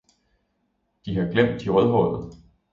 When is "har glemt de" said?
1.15-1.69